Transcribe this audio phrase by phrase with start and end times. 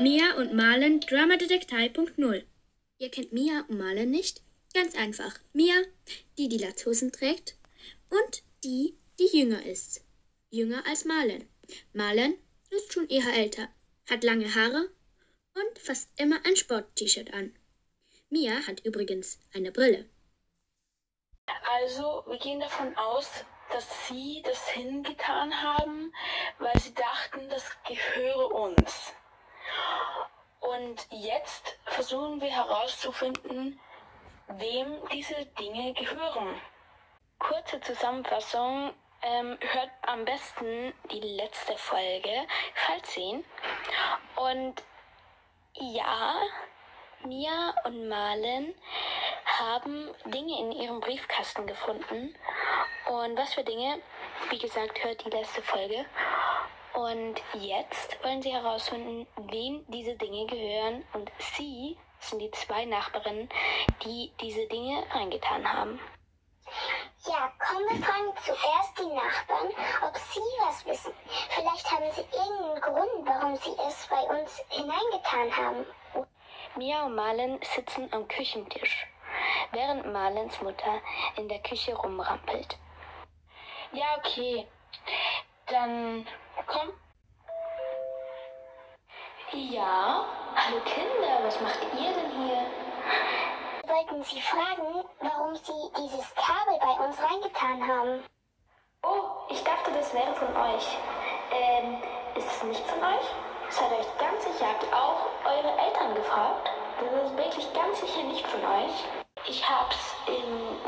[0.00, 2.46] Mia und Marlen Dramadetektei Punkt Null.
[2.96, 4.40] Ihr kennt Mia und Marlen nicht?
[4.72, 5.38] Ganz einfach.
[5.52, 5.74] Mia,
[6.38, 7.58] die die Latzhosen trägt
[8.08, 10.02] und die, die jünger ist.
[10.48, 11.46] Jünger als Marlen.
[11.92, 12.38] Marlen
[12.70, 13.68] ist schon eher älter,
[14.08, 14.88] hat lange Haare
[15.54, 17.54] und fast immer ein Sport-T-Shirt an.
[18.30, 20.08] Mia hat übrigens eine Brille.
[21.74, 23.28] Also, wir gehen davon aus,
[23.70, 26.10] dass sie das hingetan haben,
[26.58, 29.12] weil sie dachten, das gehöre uns.
[30.60, 33.80] Und jetzt versuchen wir herauszufinden,
[34.48, 36.60] wem diese Dinge gehören.
[37.38, 38.92] Kurze Zusammenfassung.
[39.22, 43.44] Ähm, hört am besten die letzte Folge, falls sehen.
[44.34, 44.82] Und
[45.74, 46.40] ja,
[47.24, 48.74] Mia und Malen
[49.44, 52.34] haben Dinge in ihrem Briefkasten gefunden.
[53.06, 54.00] Und was für Dinge?
[54.48, 56.06] Wie gesagt, hört die letzte Folge.
[56.94, 61.04] Und jetzt wollen sie herausfinden, wem diese Dinge gehören.
[61.12, 63.48] Und sie sind die zwei Nachbarinnen,
[64.04, 66.00] die diese Dinge reingetan haben.
[67.26, 69.68] Ja, komm, wir fragen zuerst die Nachbarn,
[70.06, 71.12] ob sie was wissen.
[71.50, 75.86] Vielleicht haben sie irgendeinen Grund, warum sie es bei uns hineingetan haben.
[76.76, 79.06] Mia und Marlen sitzen am Küchentisch,
[79.72, 81.00] während Marlens Mutter
[81.36, 82.78] in der Küche rumrampelt.
[83.92, 84.66] Ja, okay.
[85.66, 86.26] Dann
[86.70, 86.92] komm.
[89.52, 92.62] Ja, hallo Kinder, was macht ihr denn hier?
[93.82, 98.22] Wir wollten sie fragen, warum sie dieses Kabel bei uns reingetan haben.
[99.02, 100.96] Oh, ich dachte, das wäre von euch.
[101.52, 102.00] Ähm,
[102.36, 103.26] ist es nicht von euch?
[103.70, 106.70] Seid euch ganz sicher, habt auch eure Eltern gefragt?
[107.00, 109.04] Das ist wirklich ganz sicher nicht von euch.
[109.48, 110.78] Ich hab's in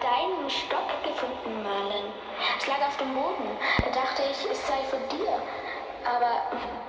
[0.00, 2.12] deinem Stock gefunden, Marlen.
[2.58, 3.58] Es lag auf dem Boden.
[4.38, 5.40] Ich, es sei von dir.
[6.04, 6.42] Aber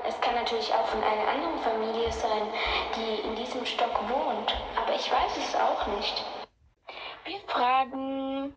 [0.08, 2.48] es kann natürlich auch von einer anderen Familie sein,
[2.96, 4.56] die in diesem Stock wohnt.
[4.76, 6.24] Aber ich weiß es auch nicht.
[7.24, 8.56] Wir fragen.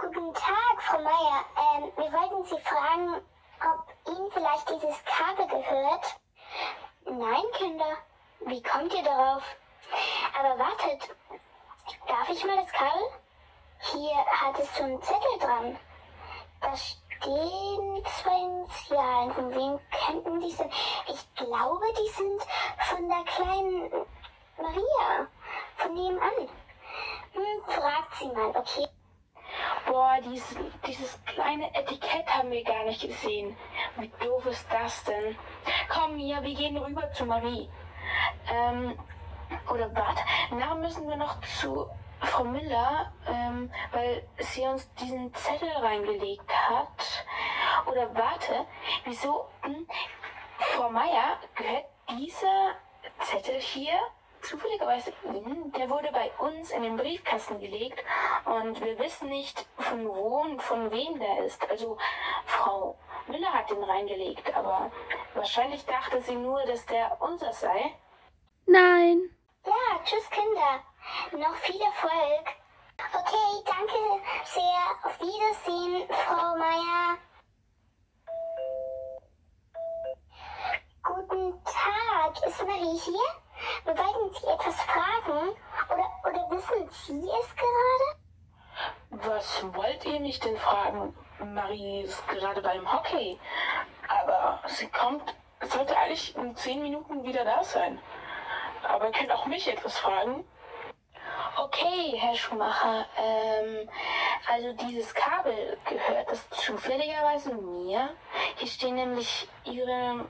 [0.00, 1.44] Guten Tag, Frau Meier.
[1.56, 3.20] Ähm, wir wollten Sie fragen,
[3.60, 6.16] ob Ihnen vielleicht dieses Kabel gehört.
[7.04, 7.96] Nein, Kinder.
[8.46, 9.42] Wie kommt ihr darauf?
[10.38, 11.10] Aber wartet.
[12.06, 13.02] Darf ich mal das Kabel?
[13.80, 15.78] Hier hat es so einen Zettel dran.
[16.60, 19.32] Da stehen zwei Initialen.
[19.32, 20.70] Von wem könnten die sein?
[21.06, 22.42] Ich glaube, die sind
[22.78, 23.90] von der kleinen
[24.56, 25.26] Maria.
[25.76, 26.48] Von nebenan.
[27.32, 28.88] Hm, fragt sie mal, okay?
[29.86, 30.56] Boah, dieses,
[30.86, 33.56] dieses kleine Etikett haben wir gar nicht gesehen.
[33.96, 35.36] Wie doof ist das denn?
[35.88, 37.70] Komm, Mia, wir gehen rüber zu Marie.
[38.50, 38.98] Ähm,
[39.70, 41.88] oder warte, nachher müssen wir noch zu
[42.20, 47.24] Frau Müller, ähm, weil sie uns diesen Zettel reingelegt hat.
[47.86, 48.66] Oder warte,
[49.04, 49.48] wieso?
[49.62, 49.86] Hm,
[50.58, 52.74] Frau Meier, gehört dieser
[53.20, 53.98] Zettel hier
[54.40, 55.72] zufälligerweise Ihnen?
[55.72, 58.02] Der wurde bei uns in den Briefkasten gelegt
[58.44, 61.68] und wir wissen nicht, von wo und von wem der ist.
[61.70, 61.98] Also
[62.46, 64.90] Frau Müller hat den reingelegt, aber
[65.34, 67.94] wahrscheinlich dachte sie nur, dass der unser sei.
[68.66, 69.30] Nein.
[69.66, 70.82] Ja, tschüss, Kinder.
[71.32, 72.46] Noch viel Erfolg.
[73.12, 74.78] Okay, danke sehr.
[75.04, 77.18] Auf Wiedersehen, Frau Meier.
[81.02, 82.46] Guten Tag.
[82.46, 83.28] Ist Marie hier?
[83.84, 85.56] Wollten Sie etwas fragen.
[85.88, 88.18] Oder, oder wissen Sie es gerade?
[89.10, 91.16] Was wollt ihr mich denn fragen?
[91.44, 93.38] Marie ist gerade beim Hockey.
[94.08, 98.00] Aber sie kommt, sollte eigentlich in zehn Minuten wieder da sein.
[98.82, 100.44] Aber ihr könnt auch mich etwas fragen.
[101.60, 103.88] Okay, Herr Schumacher, ähm,
[104.48, 108.10] also dieses Kabel gehört das zufälligerweise mir.
[108.58, 110.24] Hier stehen nämlich Ihre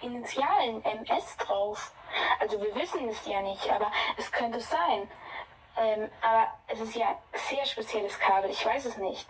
[0.00, 1.92] Initialen MS drauf.
[2.40, 5.10] Also wir wissen es ja nicht, aber es könnte sein.
[5.76, 9.28] Ähm, aber es ist ja ein sehr spezielles Kabel, ich weiß es nicht.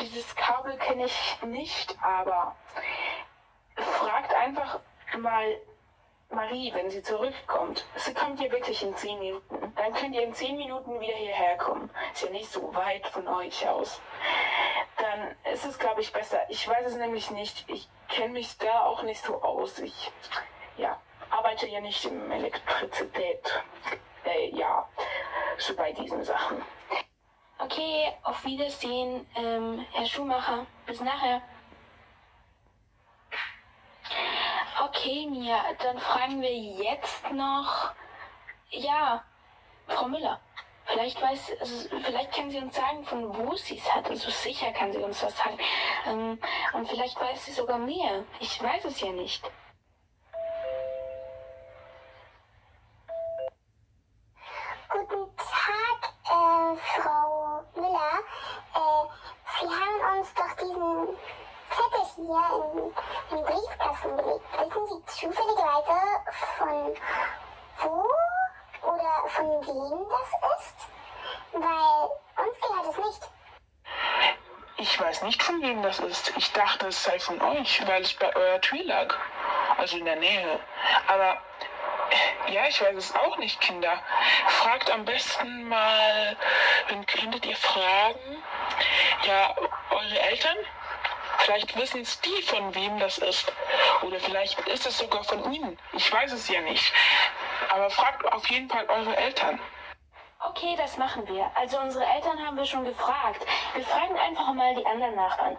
[0.00, 2.56] Dieses Kabel kenne ich nicht, aber
[3.76, 4.80] fragt einfach
[5.18, 5.60] mal
[6.30, 9.57] Marie, wenn sie zurückkommt, sie kommt ja wirklich in zehn Minuten.
[9.78, 11.88] Dann könnt ihr in zehn Minuten wieder hierher kommen.
[12.12, 14.02] Ist ja nicht so weit von euch aus.
[14.96, 16.40] Dann ist es, glaube ich, besser.
[16.48, 17.64] Ich weiß es nämlich nicht.
[17.68, 19.78] Ich kenne mich da auch nicht so aus.
[19.78, 20.10] Ich,
[20.76, 23.62] ja, arbeite ja nicht im Elektrizität.
[24.24, 24.88] Äh, ja,
[25.58, 26.60] so bei diesen Sachen.
[27.60, 30.66] Okay, auf Wiedersehen, ähm, Herr Schumacher.
[30.86, 31.40] Bis nachher.
[34.82, 37.92] Okay, Mia, dann fragen wir jetzt noch,
[38.70, 39.22] ja,
[39.88, 40.40] Frau Müller.
[40.84, 44.08] Vielleicht weiß, also vielleicht kann sie uns sagen, von wo sie es hat.
[44.08, 45.58] Also sicher kann sie uns das sagen.
[46.06, 46.38] Ähm,
[46.72, 48.24] und vielleicht weiß sie sogar mehr.
[48.40, 49.42] Ich weiß es ja nicht.
[54.90, 58.18] Guten Tag, äh, Frau Müller.
[58.74, 59.08] Äh,
[59.60, 61.18] Sie haben uns doch diesen
[61.68, 62.92] Zettel hier
[63.30, 64.44] den Briefkasten gelegt.
[64.52, 66.00] Wissen Sie zufälligerweise
[66.56, 66.94] von
[69.74, 70.88] wem das ist?
[71.52, 73.30] Weil uns gehört es nicht.
[74.80, 76.32] Ich weiß nicht, von wem das ist.
[76.36, 79.14] Ich dachte, es sei von euch, weil es bei eurer Tür lag.
[79.76, 80.60] Also in der Nähe.
[81.08, 81.42] Aber
[82.10, 84.00] äh, ja, ich weiß es auch nicht, Kinder.
[84.46, 86.36] Fragt am besten mal,
[86.88, 88.42] wen könntet ihr fragen?
[89.24, 89.54] Ja,
[89.90, 90.56] eure Eltern?
[91.38, 93.52] Vielleicht wissen es die, von wem das ist.
[94.02, 95.78] Oder vielleicht ist es sogar von ihnen.
[95.92, 96.92] Ich weiß es ja nicht.
[97.70, 99.58] Aber fragt auf jeden Fall eure Eltern.
[100.40, 101.50] Okay, das machen wir.
[101.54, 103.44] Also unsere Eltern haben wir schon gefragt.
[103.74, 105.56] Wir fragen einfach mal die anderen Nachbarn.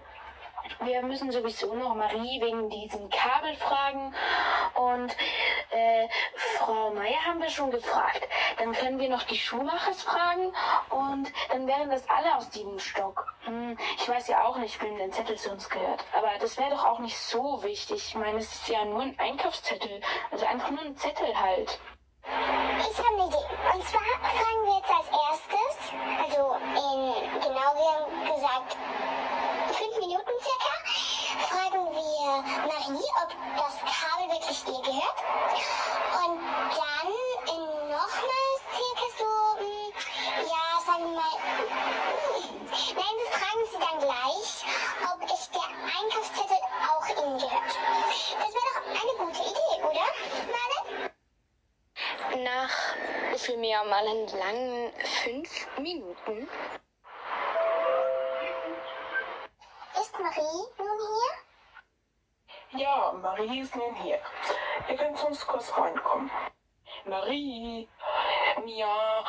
[0.81, 4.13] Wir müssen sowieso noch Marie wegen diesem Kabel fragen
[4.75, 5.15] und
[5.71, 6.07] äh,
[6.57, 8.27] Frau Meier haben wir schon gefragt.
[8.57, 10.53] Dann können wir noch die Schuhmachers fragen
[10.89, 13.33] und dann wären das alle aus diesem Stock.
[13.43, 16.03] Hm, ich weiß ja auch nicht, wem der Zettel zu uns gehört.
[16.17, 18.09] Aber das wäre doch auch nicht so wichtig.
[18.09, 20.01] Ich meine, es ist ja nur ein Einkaufszettel.
[20.31, 21.79] Also einfach nur ein Zettel halt.
[22.79, 23.45] Ich habe eine Idee.
[23.73, 25.93] Und zwar fragen wir jetzt als erstes,
[26.23, 28.77] also in genau gesagt
[30.41, 30.73] circa,
[31.49, 35.19] fragen wir Marie, ob das Kabel wirklich ihr gehört.
[36.23, 36.39] Und
[36.75, 37.09] dann
[37.47, 39.07] in nochmals circa
[40.45, 41.35] ja, sagen wir mal,
[42.95, 44.49] nein, wir fragen sie dann gleich,
[45.11, 45.67] ob es der
[45.99, 47.73] Einkaufszettel auch ihnen gehört.
[48.39, 50.07] Das wäre doch eine gute Idee, oder,
[50.53, 50.83] Marlen?
[52.43, 52.75] Nach
[53.37, 54.93] vielmehr mal einen langen
[55.23, 56.47] fünf Minuten
[60.19, 60.99] Ist Marie nun
[62.71, 62.81] hier?
[62.81, 64.19] Ja, Marie ist nun hier.
[64.89, 66.29] Ihr könnt sonst kurz reinkommen.
[67.05, 67.87] Marie,
[68.65, 69.23] Mia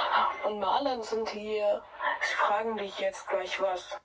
[0.46, 1.84] und Marlen sind hier.
[2.20, 4.00] Sie fragen dich jetzt gleich was.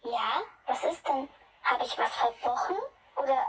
[0.00, 1.28] Ja, was ist denn?
[1.62, 2.78] Habe ich was verbrochen?
[3.16, 3.46] Oder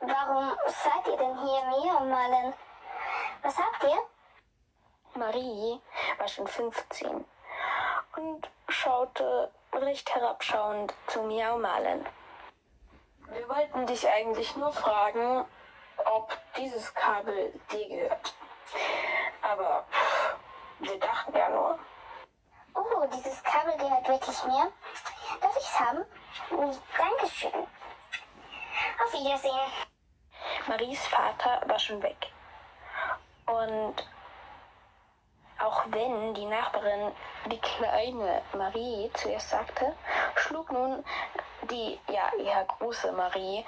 [0.00, 2.54] warum seid ihr denn hier, Mia und Marlen?
[3.42, 4.02] Was habt ihr?
[5.14, 5.80] Marie
[6.18, 7.24] war schon 15
[8.16, 12.06] und schaute recht herabschauend zu Miau Malen.
[13.28, 15.44] Wir wollten dich eigentlich nur fragen,
[16.04, 18.34] ob dieses Kabel dir gehört.
[19.42, 20.36] Aber pff,
[20.80, 21.78] wir dachten ja nur.
[22.74, 24.72] Oh, dieses Kabel gehört wirklich mir.
[25.40, 26.04] Darf ich's haben?
[26.48, 27.66] Hm, Dankeschön.
[29.04, 29.72] Auf Wiedersehen.
[30.68, 32.32] Maries Vater war schon weg.
[33.46, 33.94] Und
[35.58, 37.12] auch wenn die Nachbarin
[37.46, 39.94] die kleine Marie zuerst sagte,
[40.34, 41.04] schlug nun
[41.70, 43.64] die ja eher große Marie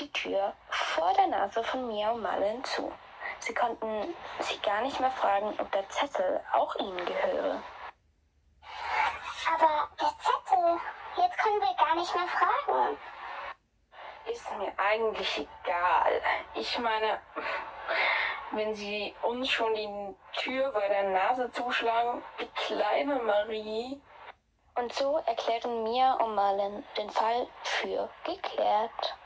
[0.00, 2.92] die Tür vor der Nase von Miau Mallen zu.
[3.38, 7.62] Sie konnten sie gar nicht mehr fragen, ob der Zettel auch ihnen gehöre.
[9.54, 10.78] Aber der Zettel,
[11.16, 12.96] jetzt können wir gar nicht mehr fragen.
[14.26, 16.22] Ist mir eigentlich egal.
[16.54, 17.20] Ich meine,
[18.52, 24.00] wenn sie uns schon die Tür bei der Nase zuschlagen, die kleine Marie.
[24.74, 29.16] Und so erklären Mia und Malen den Fall für geklärt.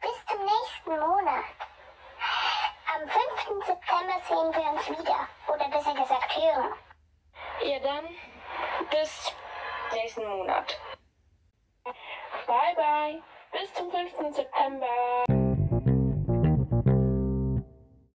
[0.00, 1.44] Bis zum nächsten Monat.
[2.92, 3.66] Am 5.
[3.66, 5.28] September sehen wir uns wieder.
[5.46, 6.74] Oder besser gesagt hören.
[7.62, 8.08] Ja dann,
[8.90, 9.32] bis
[9.92, 10.78] nächsten Monat.
[12.46, 13.22] Bye bye,
[13.52, 14.34] bis zum 5.
[14.34, 15.39] September.